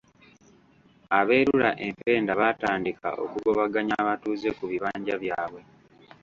[1.19, 5.61] Abeerula empenda baatandika okugobaganya abatuuze ku bibanja byabwe